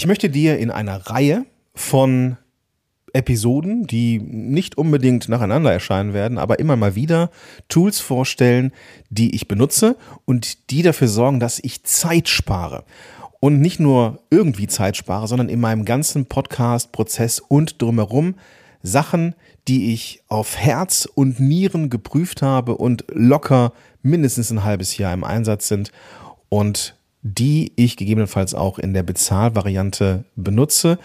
[0.00, 1.44] Ich möchte dir in einer Reihe
[1.74, 2.38] von
[3.12, 7.30] Episoden, die nicht unbedingt nacheinander erscheinen werden, aber immer mal wieder
[7.68, 8.72] Tools vorstellen,
[9.10, 12.84] die ich benutze und die dafür sorgen, dass ich Zeit spare.
[13.40, 18.36] Und nicht nur irgendwie Zeit spare, sondern in meinem ganzen Podcast-Prozess und drumherum
[18.82, 19.34] Sachen,
[19.68, 25.24] die ich auf Herz und Nieren geprüft habe und locker mindestens ein halbes Jahr im
[25.24, 25.92] Einsatz sind
[26.48, 30.98] und die ich gegebenenfalls auch in der Bezahlvariante benutze.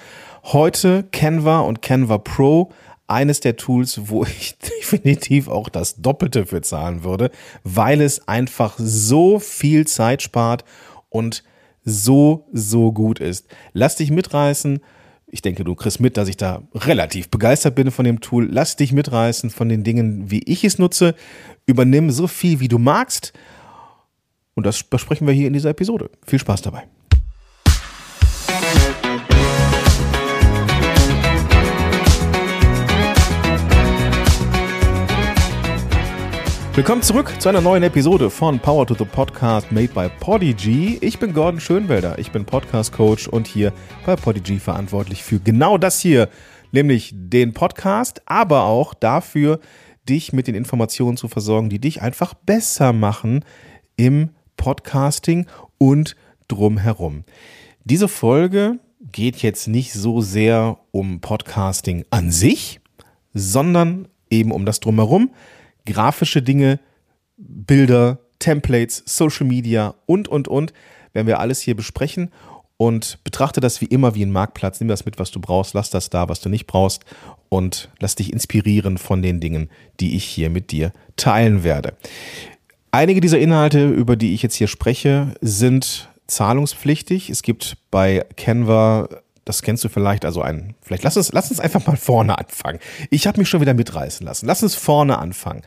[0.43, 2.71] Heute Canva und Canva Pro,
[3.07, 7.31] eines der Tools, wo ich definitiv auch das Doppelte für zahlen würde,
[7.63, 10.63] weil es einfach so viel Zeit spart
[11.09, 11.43] und
[11.83, 13.47] so, so gut ist.
[13.73, 14.79] Lass dich mitreißen.
[15.27, 18.47] Ich denke, du kriegst mit, dass ich da relativ begeistert bin von dem Tool.
[18.49, 21.13] Lass dich mitreißen von den Dingen, wie ich es nutze.
[21.65, 23.33] Übernimm so viel, wie du magst
[24.55, 26.09] und das besprechen wir hier in dieser Episode.
[26.25, 26.83] Viel Spaß dabei.
[36.73, 40.97] Willkommen zurück zu einer neuen Episode von Power to the Podcast made by Podigy.
[40.99, 43.71] Ich bin Gordon Schönwelder, ich bin Podcast Coach und hier
[44.05, 46.27] bei Podigy verantwortlich für genau das hier,
[46.73, 49.61] nämlich den Podcast, aber auch dafür,
[50.09, 53.45] dich mit den Informationen zu versorgen, die dich einfach besser machen
[53.95, 56.15] im Podcasting und
[56.47, 57.23] drumherum.
[57.83, 58.79] Diese Folge
[59.11, 62.79] geht jetzt nicht so sehr um Podcasting an sich,
[63.33, 65.31] sondern eben um das drumherum.
[65.85, 66.79] Grafische Dinge,
[67.37, 70.73] Bilder, Templates, Social Media und, und, und,
[71.13, 72.31] werden wir alles hier besprechen
[72.77, 74.79] und betrachte das wie immer wie ein Marktplatz.
[74.79, 77.05] Nimm das mit, was du brauchst, lass das da, was du nicht brauchst
[77.49, 79.69] und lass dich inspirieren von den Dingen,
[79.99, 81.93] die ich hier mit dir teilen werde.
[82.95, 87.29] Einige dieser Inhalte, über die ich jetzt hier spreche, sind zahlungspflichtig.
[87.29, 89.09] Es gibt bei Canva,
[89.43, 92.79] das kennst du vielleicht, also ein, vielleicht lass uns, lass uns einfach mal vorne anfangen.
[93.09, 94.45] Ich habe mich schon wieder mitreißen lassen.
[94.45, 95.63] Lass uns vorne anfangen.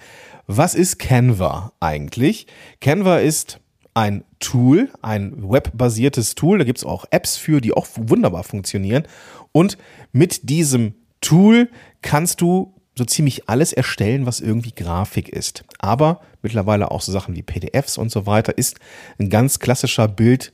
[0.47, 2.47] Was ist Canva eigentlich?
[2.81, 3.61] Canva ist
[3.93, 6.57] ein Tool, ein webbasiertes Tool.
[6.57, 9.07] Da gibt es auch Apps für, die auch wunderbar funktionieren.
[9.53, 9.77] Und
[10.13, 11.69] mit diesem Tool
[12.01, 15.65] kannst du so ziemlich alles erstellen, was irgendwie Grafik ist.
[15.79, 18.79] Aber mittlerweile auch so Sachen wie PDFs und so weiter ist
[19.19, 20.53] ein ganz klassischer Bild,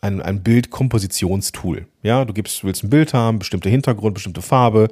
[0.00, 1.86] ein, ein Bildkompositionstool.
[2.02, 4.88] Ja, du gibst, willst ein Bild haben, bestimmte Hintergrund, bestimmte Farbe.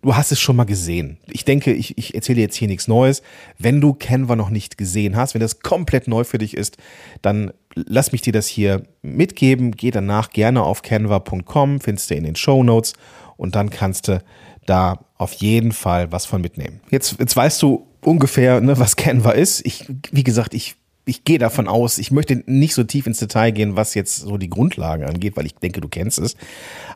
[0.00, 1.18] Du hast es schon mal gesehen.
[1.28, 3.22] Ich denke, ich, ich erzähle jetzt hier nichts Neues.
[3.58, 6.76] Wenn du Canva noch nicht gesehen hast, wenn das komplett neu für dich ist,
[7.20, 9.72] dann lass mich dir das hier mitgeben.
[9.72, 12.94] Geh danach gerne auf canva.com, findest du in den Show Notes
[13.36, 14.22] und dann kannst du
[14.66, 16.80] da auf jeden Fall was von mitnehmen.
[16.90, 19.64] Jetzt, jetzt weißt du ungefähr, ne, was Canva ist.
[19.64, 23.50] Ich, wie gesagt, ich, ich gehe davon aus, ich möchte nicht so tief ins Detail
[23.50, 26.36] gehen, was jetzt so die Grundlagen angeht, weil ich denke, du kennst es.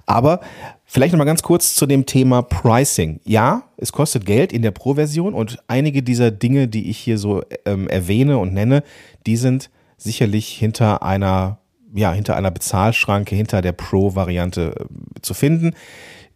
[0.06, 0.40] Aber
[0.84, 3.20] vielleicht nochmal ganz kurz zu dem Thema Pricing.
[3.24, 7.42] Ja, es kostet Geld in der Pro-Version und einige dieser Dinge, die ich hier so
[7.64, 8.82] ähm, erwähne und nenne,
[9.26, 11.58] die sind sicherlich hinter einer
[11.94, 14.86] ja, hinter einer Bezahlschranke, hinter der Pro-Variante
[15.26, 15.74] zu finden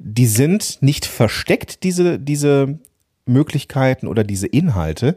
[0.03, 2.78] die sind nicht versteckt, diese, diese
[3.27, 5.15] Möglichkeiten oder diese Inhalte,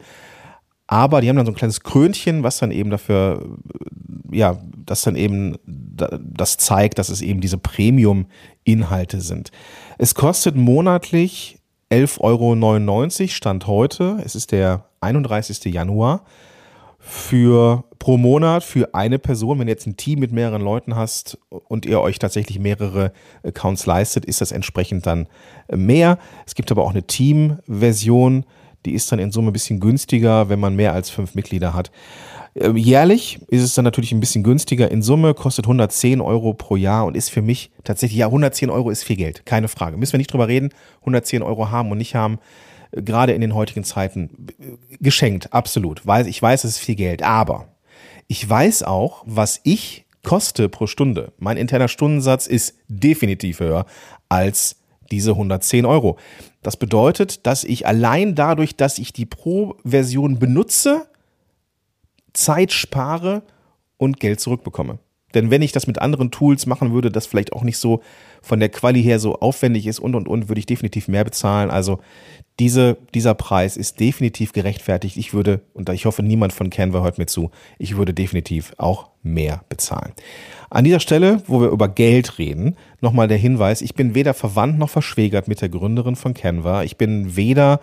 [0.88, 3.58] aber die haben dann so ein kleines Krönchen, was dann eben dafür,
[4.30, 9.52] ja, das dann eben das zeigt, dass es eben diese Premium-Inhalte sind.
[9.98, 11.58] Es kostet monatlich
[11.90, 14.18] 11,99 Euro, Stand heute.
[14.26, 15.64] Es ist der 31.
[15.74, 16.26] Januar
[17.06, 19.60] für pro Monat für eine Person.
[19.60, 23.12] Wenn du jetzt ein Team mit mehreren Leuten hast und ihr euch tatsächlich mehrere
[23.44, 25.28] Accounts leistet, ist das entsprechend dann
[25.70, 26.18] mehr.
[26.48, 28.46] Es gibt aber auch eine Team-Version,
[28.86, 31.92] die ist dann in Summe ein bisschen günstiger, wenn man mehr als fünf Mitglieder hat.
[32.56, 34.90] Ähm, jährlich ist es dann natürlich ein bisschen günstiger.
[34.90, 38.90] In Summe kostet 110 Euro pro Jahr und ist für mich tatsächlich, ja, 110 Euro
[38.90, 39.98] ist viel Geld, keine Frage.
[39.98, 40.70] Müssen wir nicht drüber reden,
[41.02, 42.40] 110 Euro haben und nicht haben
[42.96, 44.48] gerade in den heutigen Zeiten
[45.00, 46.06] geschenkt, absolut.
[46.06, 47.68] Weil ich weiß, es ist viel Geld, aber
[48.28, 51.34] ich weiß auch, was ich koste pro Stunde.
[51.38, 53.86] Mein interner Stundensatz ist definitiv höher
[54.30, 54.78] als
[55.12, 56.18] diese 110 Euro.
[56.62, 61.08] Das bedeutet, dass ich allein dadurch, dass ich die Pro-Version benutze,
[62.32, 63.44] Zeit spare
[63.98, 65.00] und Geld zurückbekomme.
[65.34, 68.02] Denn wenn ich das mit anderen Tools machen würde, das vielleicht auch nicht so
[68.44, 71.72] von der Quali her so aufwendig ist und und und, würde ich definitiv mehr bezahlen.
[71.72, 72.00] Also
[72.60, 75.18] diese, dieser Preis ist definitiv gerechtfertigt.
[75.18, 77.50] Ich würde, und ich hoffe, niemand von Canva hört mir zu,
[77.80, 80.12] ich würde definitiv auch mehr bezahlen.
[80.70, 84.78] An dieser Stelle, wo wir über Geld reden, nochmal der Hinweis, ich bin weder verwandt
[84.78, 86.84] noch verschwägert mit der Gründerin von Canva.
[86.84, 87.80] Ich bin weder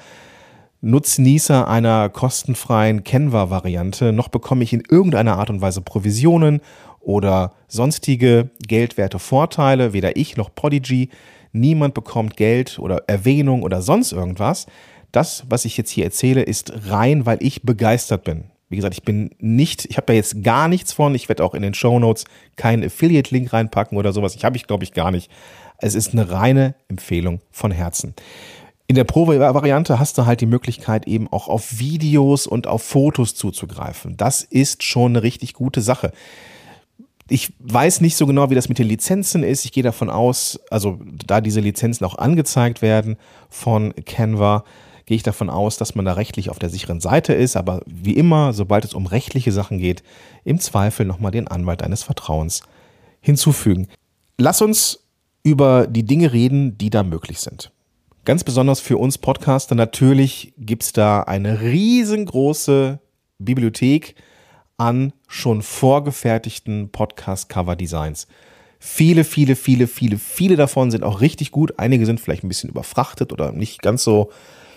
[0.82, 6.60] Nutznießer einer kostenfreien Canva-Variante, noch bekomme ich in irgendeiner Art und Weise Provisionen
[7.00, 11.08] oder sonstige geldwerte Vorteile, weder ich noch Podigy,
[11.52, 14.66] niemand bekommt Geld oder Erwähnung oder sonst irgendwas.
[15.12, 18.44] Das, was ich jetzt hier erzähle, ist rein, weil ich begeistert bin.
[18.68, 21.14] Wie gesagt, ich bin nicht, ich habe da jetzt gar nichts von.
[21.16, 22.24] Ich werde auch in den Show Notes
[22.54, 24.36] keinen Affiliate-Link reinpacken oder sowas.
[24.36, 25.28] Ich habe ich, glaube ich, gar nicht.
[25.78, 28.14] Es ist eine reine Empfehlung von Herzen.
[28.86, 33.34] In der Pro-Variante hast du halt die Möglichkeit, eben auch auf Videos und auf Fotos
[33.34, 34.16] zuzugreifen.
[34.16, 36.12] Das ist schon eine richtig gute Sache.
[37.30, 39.64] Ich weiß nicht so genau, wie das mit den Lizenzen ist.
[39.64, 43.16] Ich gehe davon aus, also da diese Lizenzen auch angezeigt werden
[43.48, 44.64] von Canva,
[45.06, 47.56] gehe ich davon aus, dass man da rechtlich auf der sicheren Seite ist.
[47.56, 50.02] Aber wie immer, sobald es um rechtliche Sachen geht,
[50.44, 52.62] im Zweifel nochmal den Anwalt deines Vertrauens
[53.20, 53.86] hinzufügen.
[54.36, 55.04] Lass uns
[55.44, 57.70] über die Dinge reden, die da möglich sind.
[58.24, 62.98] Ganz besonders für uns Podcaster natürlich gibt es da eine riesengroße
[63.38, 64.16] Bibliothek
[64.80, 68.26] an schon vorgefertigten Podcast-Cover-Designs.
[68.78, 71.78] Viele, viele, viele, viele, viele davon sind auch richtig gut.
[71.78, 74.30] Einige sind vielleicht ein bisschen überfrachtet oder nicht ganz so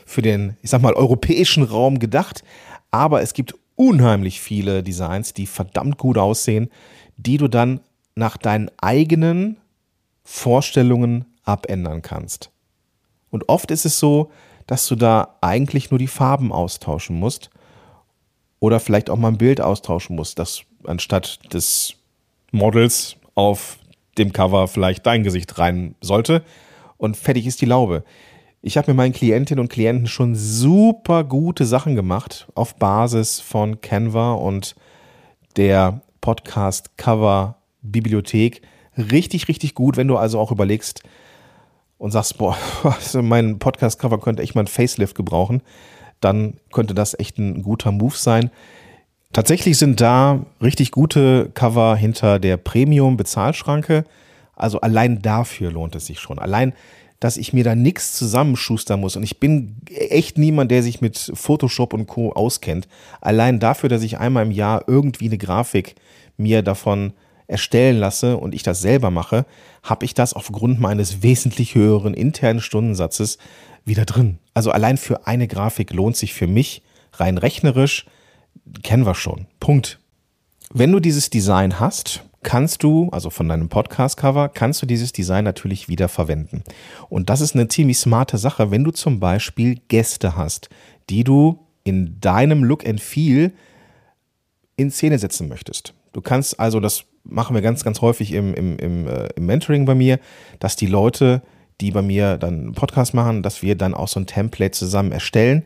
[0.06, 2.44] für den, ich sag mal, europäischen Raum gedacht.
[2.92, 6.70] Aber es gibt unheimlich viele Designs, die verdammt gut aussehen,
[7.16, 7.80] die du dann
[8.14, 9.56] nach deinen eigenen
[10.26, 12.52] Vorstellungen abändern kannst.
[13.30, 14.32] Und oft ist es so,
[14.68, 17.50] dass du da eigentlich nur die Farben austauschen musst
[18.64, 21.96] oder vielleicht auch mal ein Bild austauschen musst, dass anstatt des
[22.54, 23.78] Models auf
[24.18, 26.44] dem Cover vielleicht dein Gesicht rein sollte
[26.96, 28.06] und fertig ist die Laube.
[28.62, 33.82] Ich habe mit meinen Klientinnen und Klienten schon super gute Sachen gemacht auf Basis von
[33.82, 34.76] Canva und
[35.58, 38.62] der Podcast Cover Bibliothek.
[38.98, 41.04] Richtig, richtig gut, wenn du also auch überlegst,
[41.98, 42.58] und sagst, boah,
[43.22, 45.62] mein Podcast-Cover könnte echt mal ein Facelift gebrauchen,
[46.24, 48.52] dann könnte das echt ein guter Move sein.
[49.34, 54.06] Tatsächlich sind da richtig gute Cover hinter der Premium-Bezahlschranke.
[54.56, 56.38] Also allein dafür lohnt es sich schon.
[56.38, 56.74] Allein,
[57.20, 59.16] dass ich mir da nichts zusammenschustern muss.
[59.16, 62.32] Und ich bin echt niemand, der sich mit Photoshop und Co.
[62.32, 62.88] auskennt.
[63.22, 65.96] Allein dafür, dass ich einmal im Jahr irgendwie eine Grafik
[66.38, 67.14] mir davon
[67.48, 69.46] erstellen lasse und ich das selber mache,
[69.84, 73.38] habe ich das aufgrund meines wesentlich höheren internen Stundensatzes
[73.86, 74.40] wieder drin.
[74.54, 76.82] Also allein für eine Grafik lohnt sich für mich
[77.14, 78.06] rein rechnerisch,
[78.82, 79.48] kennen wir schon.
[79.60, 80.00] Punkt.
[80.72, 85.44] Wenn du dieses Design hast, kannst du, also von deinem Podcast-Cover, kannst du dieses Design
[85.44, 86.64] natürlich wieder verwenden.
[87.10, 90.70] Und das ist eine ziemlich smarte Sache, wenn du zum Beispiel Gäste hast,
[91.10, 93.52] die du in deinem Look and Feel
[94.76, 95.94] in Szene setzen möchtest.
[96.12, 99.86] Du kannst also das machen wir ganz, ganz häufig im, im, im, äh, im Mentoring
[99.86, 100.20] bei mir,
[100.60, 101.42] dass die Leute,
[101.82, 105.12] die bei mir dann einen Podcast machen, dass wir dann auch so ein Template zusammen
[105.12, 105.66] erstellen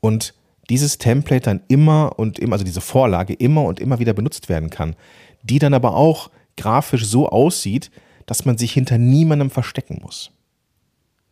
[0.00, 0.34] und
[0.70, 4.70] dieses Template dann immer und immer, also diese Vorlage immer und immer wieder benutzt werden
[4.70, 4.96] kann,
[5.42, 7.90] die dann aber auch grafisch so aussieht,
[8.26, 10.30] dass man sich hinter niemandem verstecken muss.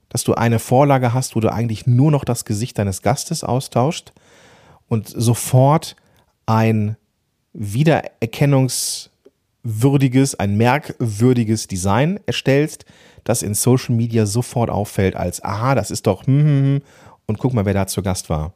[0.09, 4.13] Dass du eine Vorlage hast, wo du eigentlich nur noch das Gesicht deines Gastes austauscht
[4.89, 5.97] und sofort
[6.47, 6.97] ein
[7.55, 9.11] Wiedererkennungs-
[9.67, 12.85] würdiges, ein merkwürdiges Design erstellst,
[13.25, 16.83] das in Social Media sofort auffällt als, aha, das ist doch, hm, hm, hm,
[17.27, 18.53] und guck mal, wer da zu Gast war.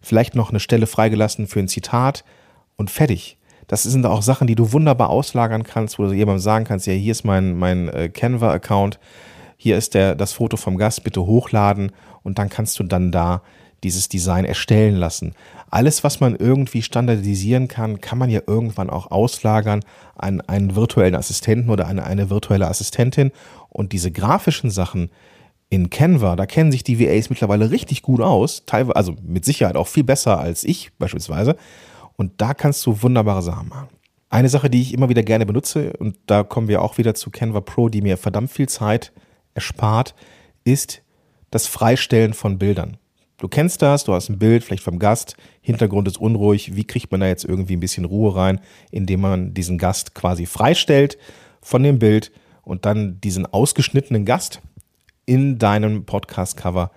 [0.00, 2.24] Vielleicht noch eine Stelle freigelassen für ein Zitat
[2.76, 3.38] und fertig.
[3.66, 6.92] Das sind auch Sachen, die du wunderbar auslagern kannst, wo du jemandem sagen kannst, ja,
[6.92, 9.00] hier ist mein, mein äh, Canva-Account,
[9.56, 11.90] hier ist der, das Foto vom Gast, bitte hochladen
[12.22, 13.42] und dann kannst du dann da
[13.84, 15.34] dieses Design erstellen lassen.
[15.70, 21.14] Alles, was man irgendwie standardisieren kann, kann man ja irgendwann auch auslagern an einen virtuellen
[21.14, 23.32] Assistenten oder eine, eine virtuelle Assistentin.
[23.68, 25.10] Und diese grafischen Sachen
[25.68, 29.76] in Canva, da kennen sich die VAs mittlerweile richtig gut aus, teilweise, also mit Sicherheit
[29.76, 31.56] auch viel besser als ich beispielsweise.
[32.16, 33.88] Und da kannst du wunderbare Sachen machen.
[34.28, 37.30] Eine Sache, die ich immer wieder gerne benutze, und da kommen wir auch wieder zu
[37.30, 39.12] Canva Pro, die mir verdammt viel Zeit
[39.54, 40.14] erspart,
[40.64, 41.02] ist
[41.50, 42.96] das Freistellen von Bildern.
[43.38, 46.74] Du kennst das, du hast ein Bild, vielleicht vom Gast, Hintergrund ist unruhig.
[46.74, 50.46] Wie kriegt man da jetzt irgendwie ein bisschen Ruhe rein, indem man diesen Gast quasi
[50.46, 51.18] freistellt
[51.60, 54.62] von dem Bild und dann diesen ausgeschnittenen Gast
[55.26, 56.90] in deinem Podcast-Cover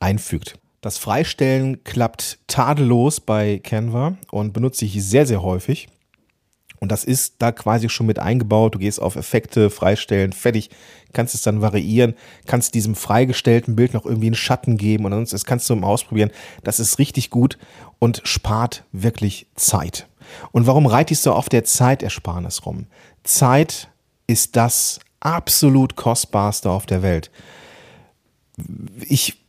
[0.00, 0.58] einfügt.
[0.80, 5.88] Das Freistellen klappt tadellos bei Canva und benutze ich sehr, sehr häufig.
[6.80, 8.74] Und das ist da quasi schon mit eingebaut.
[8.74, 10.70] Du gehst auf Effekte, Freistellen, fertig,
[11.12, 12.14] kannst es dann variieren,
[12.46, 15.86] kannst diesem freigestellten Bild noch irgendwie einen Schatten geben und sonst das kannst du mal
[15.86, 16.30] ausprobieren.
[16.62, 17.58] Das ist richtig gut
[17.98, 20.08] und spart wirklich Zeit.
[20.52, 22.86] Und warum reitest du auf der Zeitersparnis rum?
[23.22, 23.88] Zeit
[24.26, 27.30] ist das absolut kostbarste auf der Welt.
[29.00, 29.43] Ich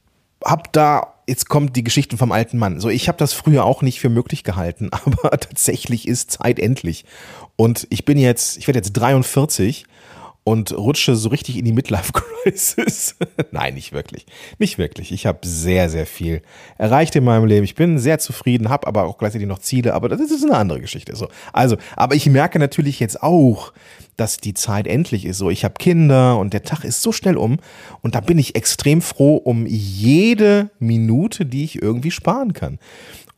[0.45, 2.79] habe da jetzt kommt die Geschichte vom alten Mann.
[2.79, 7.05] So, ich habe das früher auch nicht für möglich gehalten, aber tatsächlich ist Zeit endlich.
[7.55, 9.85] Und ich bin jetzt, ich werde jetzt 43
[10.47, 13.15] und rutsche so richtig in die Midlife-Crisis.
[13.51, 14.27] Nein, nicht wirklich.
[14.59, 15.11] Nicht wirklich.
[15.11, 16.43] Ich habe sehr, sehr viel
[16.77, 17.63] erreicht in meinem Leben.
[17.63, 20.79] Ich bin sehr zufrieden, habe aber auch gleichzeitig noch Ziele, aber das ist eine andere
[20.79, 21.15] Geschichte.
[21.15, 21.29] So.
[21.51, 23.73] Also, aber ich merke natürlich jetzt auch,
[24.17, 25.39] dass die Zeit endlich ist.
[25.39, 27.57] So, ich habe Kinder und der Tag ist so schnell um
[28.01, 32.77] und da bin ich extrem froh um jede Minute, die ich irgendwie sparen kann.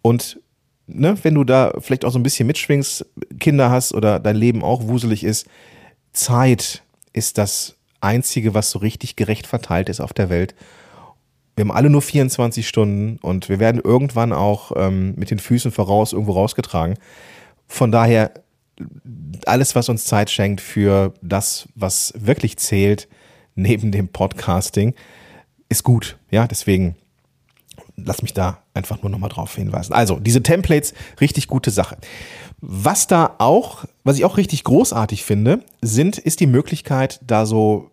[0.01, 0.41] Und
[0.87, 3.05] ne, wenn du da vielleicht auch so ein bisschen mitschwingst,
[3.39, 5.47] Kinder hast oder dein Leben auch wuselig ist,
[6.11, 6.83] Zeit
[7.13, 10.55] ist das Einzige, was so richtig gerecht verteilt ist auf der Welt.
[11.55, 15.71] Wir haben alle nur 24 Stunden und wir werden irgendwann auch ähm, mit den Füßen
[15.71, 16.97] voraus irgendwo rausgetragen.
[17.67, 18.31] Von daher,
[19.45, 23.07] alles, was uns Zeit schenkt für das, was wirklich zählt,
[23.55, 24.93] neben dem Podcasting,
[25.67, 26.17] ist gut.
[26.29, 26.95] Ja, deswegen
[27.97, 29.93] lass mich da einfach nur nochmal drauf hinweisen.
[29.93, 31.97] Also, diese Templates, richtig gute Sache.
[32.59, 37.91] Was da auch, was ich auch richtig großartig finde, sind, ist die Möglichkeit, da so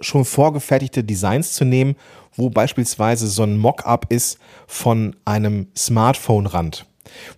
[0.00, 1.96] schon vorgefertigte Designs zu nehmen,
[2.34, 6.86] wo beispielsweise so ein Mockup ist von einem Smartphone-Rand.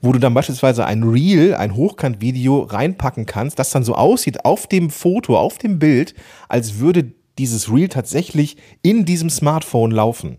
[0.01, 4.67] Wo du dann beispielsweise ein Reel, ein Hochkant-Video reinpacken kannst, das dann so aussieht auf
[4.67, 6.15] dem Foto, auf dem Bild,
[6.49, 10.39] als würde dieses Reel tatsächlich in diesem Smartphone laufen.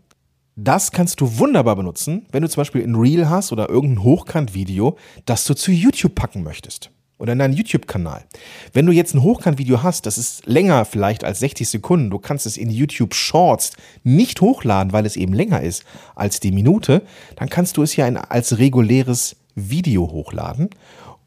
[0.57, 4.97] Das kannst du wunderbar benutzen, wenn du zum Beispiel ein Reel hast oder irgendein Hochkant-Video,
[5.25, 6.91] das du zu YouTube packen möchtest.
[7.17, 8.23] Oder in deinen YouTube-Kanal.
[8.71, 12.45] Wenn du jetzt ein Hochkant-Video hast, das ist länger vielleicht als 60 Sekunden, du kannst
[12.45, 15.83] es in YouTube Shorts nicht hochladen, weil es eben länger ist
[16.15, 17.01] als die Minute,
[17.35, 20.69] dann kannst du es ja als reguläres Video hochladen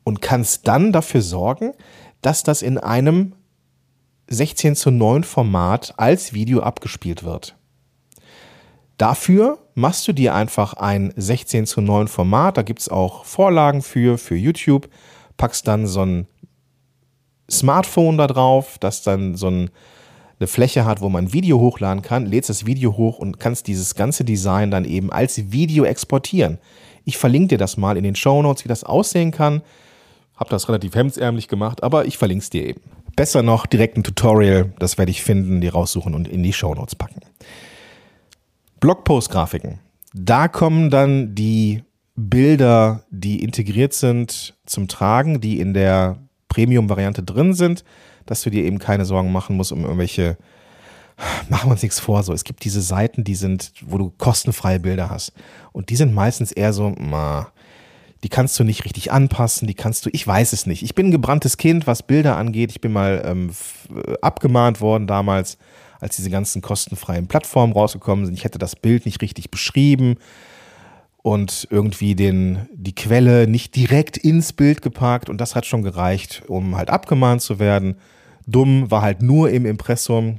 [0.05, 1.73] und kannst dann dafür sorgen,
[2.23, 3.35] dass das in einem
[4.29, 7.58] 16 zu 9 Format als Video abgespielt wird.
[8.99, 13.81] Dafür machst du dir einfach ein 16 zu 9 Format, da gibt es auch Vorlagen
[13.81, 14.89] für, für YouTube,
[15.37, 16.27] packst dann so ein
[17.49, 19.71] Smartphone da drauf, das dann so ein,
[20.41, 23.95] eine Fläche hat, wo man Video hochladen kann, lädst das Video hoch und kannst dieses
[23.95, 26.59] ganze Design dann eben als Video exportieren.
[27.05, 29.63] Ich verlinke dir das mal in den Show Notes, wie das aussehen kann.
[30.37, 32.81] Hab das relativ hemdsärmlich gemacht, aber ich verlinke es dir eben.
[33.15, 36.75] Besser noch direkt ein Tutorial, das werde ich finden, die raussuchen und in die Show
[36.75, 37.21] Notes packen.
[38.81, 39.81] Blogpost-Grafiken.
[40.15, 41.83] Da kommen dann die
[42.17, 46.19] Bilder, die integriert sind, zum Tragen, die in der
[46.49, 47.85] Premium-Variante drin sind,
[48.27, 50.37] dass du dir eben keine Sorgen machen musst um irgendwelche,
[51.49, 52.33] machen wir uns nichts vor, so.
[52.33, 55.33] Es gibt diese Seiten, die sind, wo du kostenfreie Bilder hast.
[55.73, 57.53] Und die sind meistens eher so, ma,
[58.25, 60.83] die kannst du nicht richtig anpassen, die kannst du, ich weiß es nicht.
[60.83, 62.71] Ich bin ein gebranntes Kind, was Bilder angeht.
[62.73, 63.51] Ich bin mal ähm,
[64.21, 65.57] abgemahnt worden damals
[66.01, 68.35] als diese ganzen kostenfreien Plattformen rausgekommen sind.
[68.35, 70.17] Ich hätte das Bild nicht richtig beschrieben
[71.23, 76.43] und irgendwie den, die Quelle nicht direkt ins Bild gepackt und das hat schon gereicht,
[76.47, 77.97] um halt abgemahnt zu werden.
[78.47, 80.37] Dumm war halt nur im Impressum,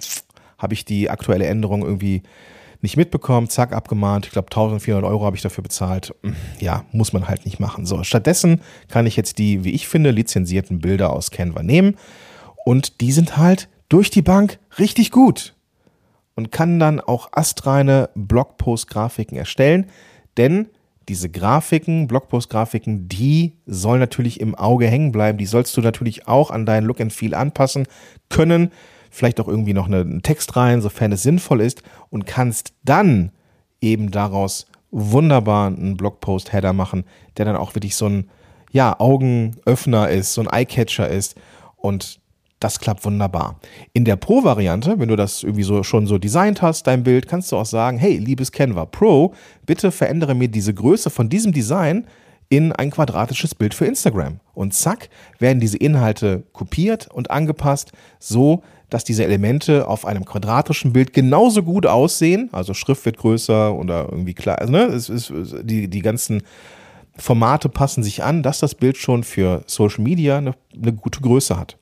[0.57, 2.23] habe ich die aktuelle Änderung irgendwie
[2.81, 4.25] nicht mitbekommen, zack, abgemahnt.
[4.25, 6.15] Ich glaube, 1400 Euro habe ich dafür bezahlt.
[6.59, 7.85] Ja, muss man halt nicht machen.
[7.85, 11.97] So, stattdessen kann ich jetzt die, wie ich finde, lizenzierten Bilder aus Canva nehmen
[12.65, 15.55] und die sind halt durch die Bank richtig gut
[16.35, 19.87] und kann dann auch astreine Blogpost-Grafiken erstellen,
[20.37, 20.69] denn
[21.09, 25.39] diese Grafiken, Blogpost-Grafiken, die sollen natürlich im Auge hängen bleiben.
[25.39, 27.87] Die sollst du natürlich auch an deinen Look and Feel anpassen
[28.29, 28.71] können.
[29.09, 31.81] Vielleicht auch irgendwie noch einen Text rein, sofern es sinnvoll ist
[32.11, 33.31] und kannst dann
[33.81, 37.05] eben daraus wunderbar einen Blogpost-Header machen,
[37.37, 38.29] der dann auch wirklich so ein
[38.71, 41.35] ja, Augenöffner ist, so ein Eyecatcher ist
[41.75, 42.19] und
[42.59, 43.59] das klappt wunderbar.
[43.93, 47.51] In der Pro-Variante, wenn du das irgendwie so schon so designt hast, dein Bild, kannst
[47.51, 49.33] du auch sagen, hey, liebes Canva Pro,
[49.65, 52.05] bitte verändere mir diese Größe von diesem Design
[52.49, 54.39] in ein quadratisches Bild für Instagram.
[54.53, 60.93] Und zack, werden diese Inhalte kopiert und angepasst, so dass diese Elemente auf einem quadratischen
[60.93, 62.49] Bild genauso gut aussehen.
[62.51, 64.57] Also Schrift wird größer oder irgendwie klar.
[64.57, 66.41] Also, ne, es ist, die, die ganzen
[67.15, 71.55] Formate passen sich an, dass das Bild schon für Social Media eine, eine gute Größe
[71.55, 71.77] hat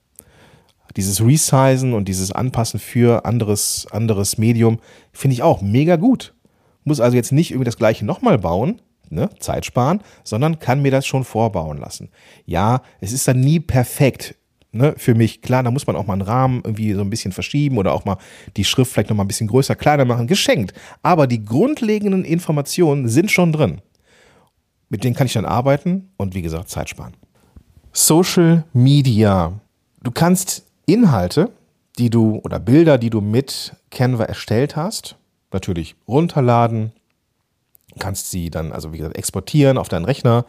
[0.98, 4.80] dieses Resizen und dieses Anpassen für anderes, anderes Medium
[5.13, 6.34] finde ich auch mega gut.
[6.84, 10.92] Muss also jetzt nicht irgendwie das gleiche nochmal bauen, ne, Zeit sparen, sondern kann mir
[10.92, 12.10] das schon vorbauen lassen.
[12.46, 14.36] Ja, es ist dann nie perfekt.
[14.74, 17.32] Ne, für mich, klar, da muss man auch mal einen Rahmen irgendwie so ein bisschen
[17.32, 18.18] verschieben oder auch mal
[18.58, 20.74] die Schrift vielleicht noch mal ein bisschen größer, kleiner machen, geschenkt.
[21.01, 23.82] Aber die grundlegenden Informationen sind schon drin.
[24.89, 27.13] Mit denen kann ich dann arbeiten und wie gesagt Zeit sparen.
[27.94, 29.60] Social Media.
[30.04, 31.51] Du kannst Inhalte,
[32.00, 35.17] die du oder Bilder, die du mit Canva erstellt hast,
[35.51, 36.91] natürlich runterladen
[38.00, 40.46] kannst sie dann, also wie gesagt, exportieren auf deinen Rechner,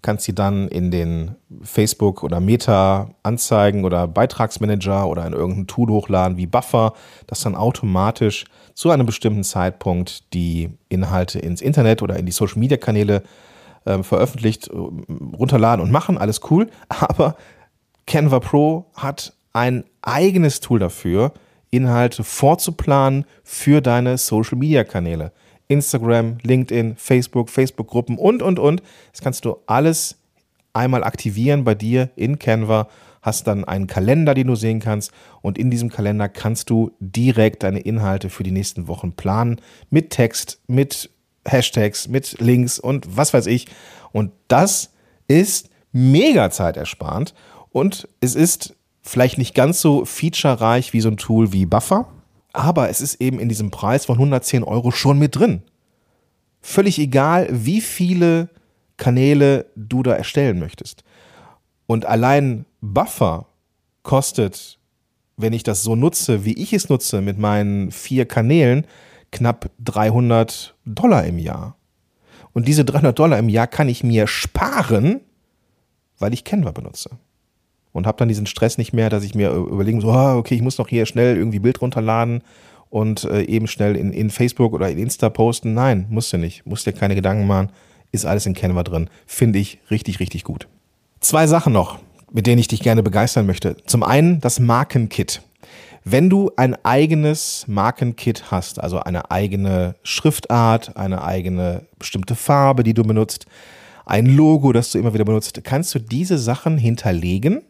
[0.00, 5.88] kannst sie dann in den Facebook oder Meta Anzeigen oder Beitragsmanager oder in irgendein Tool
[5.90, 6.94] hochladen wie Buffer,
[7.26, 8.44] das dann automatisch
[8.74, 13.22] zu einem bestimmten Zeitpunkt die Inhalte ins Internet oder in die Social Media Kanäle
[13.84, 16.68] äh, veröffentlicht, äh, runterladen und machen, alles cool.
[16.88, 17.36] Aber
[18.06, 21.32] Canva Pro hat ein eigenes Tool dafür,
[21.70, 25.32] Inhalte vorzuplanen für deine Social Media Kanäle.
[25.68, 28.82] Instagram, LinkedIn, Facebook, Facebook-Gruppen und, und, und.
[29.10, 30.18] Das kannst du alles
[30.72, 32.88] einmal aktivieren bei dir in Canva.
[33.22, 35.12] Hast dann einen Kalender, den du sehen kannst.
[35.40, 39.60] Und in diesem Kalender kannst du direkt deine Inhalte für die nächsten Wochen planen.
[39.90, 41.10] Mit Text, mit
[41.46, 43.66] Hashtags, mit Links und was weiß ich.
[44.12, 44.90] Und das
[45.28, 47.32] ist mega zeitersparend.
[47.70, 52.06] Und es ist vielleicht nicht ganz so featurereich wie so ein Tool wie Buffer,
[52.52, 55.62] aber es ist eben in diesem Preis von 110 Euro schon mit drin.
[56.60, 58.48] Völlig egal, wie viele
[58.96, 61.02] Kanäle du da erstellen möchtest.
[61.86, 63.46] Und allein Buffer
[64.04, 64.78] kostet,
[65.36, 68.86] wenn ich das so nutze, wie ich es nutze, mit meinen vier Kanälen,
[69.32, 71.76] knapp 300 Dollar im Jahr.
[72.52, 75.20] Und diese 300 Dollar im Jahr kann ich mir sparen,
[76.18, 77.18] weil ich Canva benutze
[77.92, 80.62] und habe dann diesen Stress nicht mehr, dass ich mir überlegen so, ah, okay, ich
[80.62, 82.42] muss noch hier schnell irgendwie Bild runterladen
[82.90, 85.74] und äh, eben schnell in, in Facebook oder in Insta posten.
[85.74, 86.66] Nein, musst du nicht.
[86.66, 87.70] Musst dir keine Gedanken machen.
[88.10, 89.08] Ist alles in Canva drin.
[89.26, 90.68] Finde ich richtig, richtig gut.
[91.20, 91.98] Zwei Sachen noch,
[92.30, 93.76] mit denen ich dich gerne begeistern möchte.
[93.86, 95.40] Zum einen das Markenkit.
[96.04, 102.92] Wenn du ein eigenes Markenkit hast, also eine eigene Schriftart, eine eigene bestimmte Farbe, die
[102.92, 103.46] du benutzt,
[104.04, 107.62] ein Logo, das du immer wieder benutzt, kannst du diese Sachen hinterlegen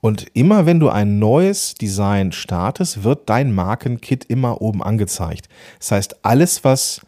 [0.00, 5.48] und immer wenn du ein neues Design startest, wird dein Markenkit immer oben angezeigt.
[5.78, 7.00] Das heißt, alles, was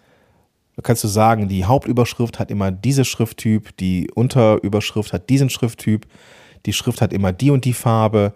[0.83, 6.07] kannst du sagen, die Hauptüberschrift hat immer diese Schrifttyp, die Unterüberschrift hat diesen Schrifttyp,
[6.67, 8.33] die Schrift hat immer die und die Farbe,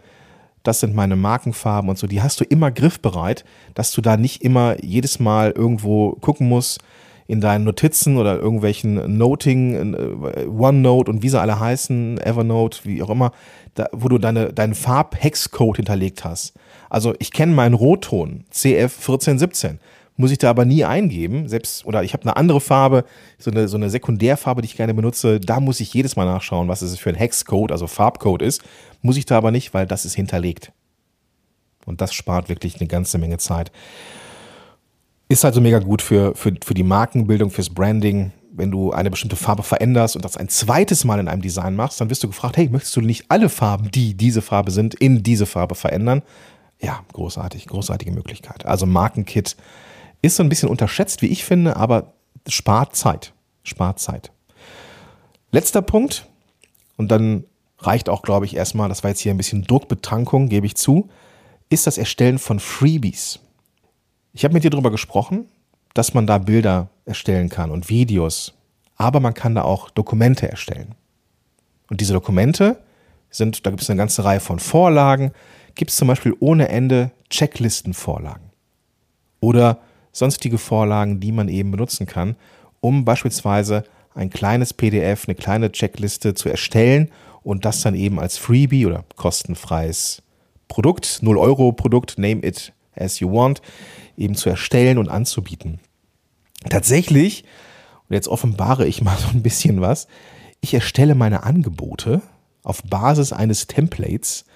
[0.63, 3.45] das sind meine Markenfarben und so, die hast du immer griffbereit,
[3.75, 6.81] dass du da nicht immer jedes Mal irgendwo gucken musst,
[7.27, 13.03] in deinen Notizen oder irgendwelchen Noting, äh, OneNote und wie sie alle heißen, Evernote, wie
[13.03, 13.33] auch immer,
[13.75, 16.55] da, wo du deine, deinen Farb-Hex-Code hinterlegt hast.
[16.91, 19.79] Also ich kenne meinen Rotton, CF1417,
[20.17, 23.05] muss ich da aber nie eingeben, selbst, oder ich habe eine andere Farbe,
[23.39, 26.69] so eine, so eine Sekundärfarbe, die ich gerne benutze, da muss ich jedes Mal nachschauen,
[26.69, 28.63] was es für ein Hexcode, also Farbcode ist,
[29.03, 30.73] muss ich da aber nicht, weil das ist hinterlegt.
[31.85, 33.73] Und das spart wirklich eine ganze Menge Zeit.
[35.29, 38.33] Ist also mega gut für, für, für die Markenbildung, fürs Branding.
[38.53, 42.01] Wenn du eine bestimmte Farbe veränderst und das ein zweites Mal in einem Design machst,
[42.01, 45.23] dann wirst du gefragt, hey, möchtest du nicht alle Farben, die diese Farbe sind, in
[45.23, 46.23] diese Farbe verändern?
[46.81, 48.65] Ja, großartig, großartige Möglichkeit.
[48.67, 49.57] Also Markenkit
[50.23, 52.15] ist so ein bisschen unterschätzt, wie ich finde, aber
[52.49, 53.33] spart Zeit.
[53.65, 54.31] Spart Zeit.
[55.51, 56.29] Letzter Punkt,
[56.97, 57.45] und dann
[57.79, 61.09] reicht auch, glaube ich, erstmal, das war jetzt hier ein bisschen Druckbetankung, gebe ich zu,
[61.71, 63.41] ist das Erstellen von Freebies.
[64.37, 65.47] Ich habe mit dir darüber gesprochen,
[65.95, 68.53] dass man da Bilder erstellen kann und Videos,
[68.97, 70.97] aber man kann da auch Dokumente erstellen.
[71.89, 72.81] Und diese Dokumente
[73.31, 75.31] sind, da gibt es eine ganze Reihe von Vorlagen,
[75.77, 78.51] gibt es zum Beispiel ohne Ende Checklistenvorlagen
[79.39, 79.79] oder
[80.11, 82.35] sonstige Vorlagen, die man eben benutzen kann,
[82.81, 87.09] um beispielsweise ein kleines PDF, eine kleine Checkliste zu erstellen
[87.45, 90.23] und das dann eben als Freebie oder kostenfreies
[90.67, 93.63] Produkt, 0 Euro Produkt, name it as you want,
[94.17, 95.81] eben zu erstellen und anzubieten.
[96.69, 97.45] Tatsächlich,
[98.09, 100.07] und jetzt offenbare ich mal so ein bisschen was,
[100.61, 102.23] ich erstelle meine Angebote
[102.63, 104.47] auf Basis eines Templates,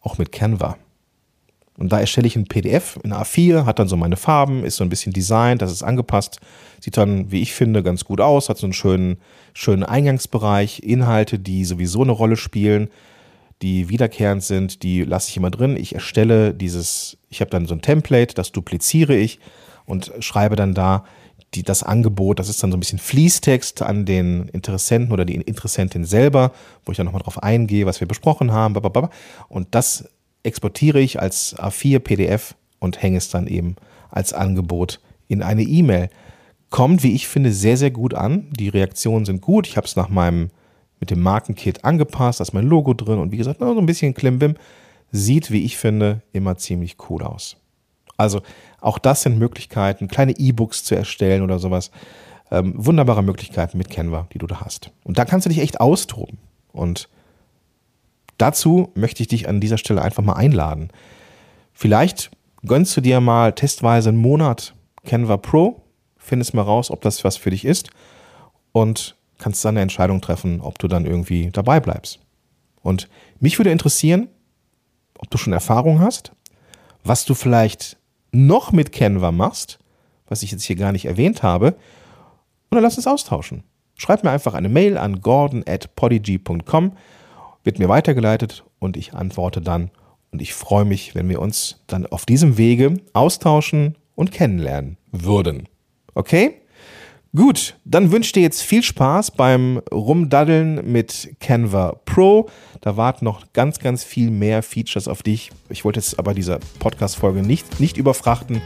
[0.00, 0.76] auch mit Canva.
[1.78, 4.84] Und da erstelle ich ein PDF in A4, hat dann so meine Farben, ist so
[4.84, 6.40] ein bisschen designt, das ist angepasst,
[6.80, 9.18] sieht dann, wie ich finde, ganz gut aus, hat so einen schönen,
[9.52, 12.88] schönen Eingangsbereich, Inhalte, die sowieso eine Rolle spielen,
[13.62, 15.76] die wiederkehrend sind, die lasse ich immer drin.
[15.76, 19.38] Ich erstelle dieses, ich habe dann so ein Template, das dupliziere ich
[19.86, 21.04] und schreibe dann da
[21.54, 25.36] die, das Angebot, das ist dann so ein bisschen Fließtext an den Interessenten oder die
[25.36, 26.52] Interessentin selber,
[26.84, 29.10] wo ich dann nochmal drauf eingehe, was wir besprochen haben, blablabla.
[29.48, 30.08] und das
[30.42, 33.76] exportiere ich als A4 PDF und hänge es dann eben
[34.10, 36.10] als Angebot in eine E-Mail.
[36.70, 38.48] Kommt, wie ich finde, sehr, sehr gut an.
[38.52, 39.66] Die Reaktionen sind gut.
[39.66, 40.50] Ich habe es nach meinem
[41.00, 44.14] mit dem Markenkit angepasst, da ist mein Logo drin und wie gesagt, so ein bisschen
[44.14, 44.54] Klimbim.
[45.12, 47.56] Sieht, wie ich finde, immer ziemlich cool aus.
[48.16, 48.42] Also
[48.80, 51.90] auch das sind Möglichkeiten, kleine E-Books zu erstellen oder sowas.
[52.50, 54.90] Ähm, wunderbare Möglichkeiten mit Canva, die du da hast.
[55.04, 56.38] Und da kannst du dich echt austoben.
[56.72, 57.08] Und
[58.38, 60.90] dazu möchte ich dich an dieser Stelle einfach mal einladen.
[61.72, 62.30] Vielleicht
[62.64, 65.82] gönnst du dir mal testweise einen Monat Canva Pro,
[66.16, 67.90] findest mal raus, ob das was für dich ist
[68.72, 72.20] und kannst dann eine Entscheidung treffen, ob du dann irgendwie dabei bleibst.
[72.82, 73.08] Und
[73.40, 74.28] mich würde interessieren,
[75.18, 76.32] ob du schon Erfahrung hast,
[77.04, 77.96] was du vielleicht
[78.32, 79.78] noch mit Canva machst,
[80.28, 81.76] was ich jetzt hier gar nicht erwähnt habe,
[82.68, 83.62] und dann lass uns austauschen.
[83.96, 86.92] Schreib mir einfach eine Mail an gordon at podigy.com,
[87.64, 89.90] wird mir weitergeleitet und ich antworte dann.
[90.30, 95.68] Und ich freue mich, wenn wir uns dann auf diesem Wege austauschen und kennenlernen würden.
[96.14, 96.60] Okay?
[97.34, 102.48] Gut, dann wünsche ich dir jetzt viel Spaß beim Rumdaddeln mit Canva Pro.
[102.80, 105.50] Da warten noch ganz, ganz viel mehr Features auf dich.
[105.68, 108.62] Ich wollte jetzt aber diese Podcast-Folge nicht, nicht überfrachten.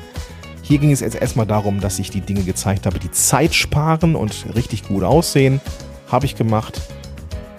[0.63, 4.15] Hier ging es jetzt erstmal darum, dass ich die Dinge gezeigt habe, die Zeit sparen
[4.15, 5.61] und richtig gut aussehen.
[6.07, 6.81] Habe ich gemacht.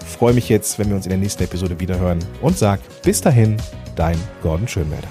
[0.06, 3.56] Freue mich jetzt, wenn wir uns in der nächsten Episode wiederhören und sag bis dahin,
[3.96, 5.08] dein Gordon Schönwälder.